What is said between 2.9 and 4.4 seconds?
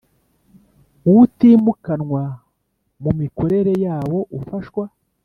Mu mikorere yawo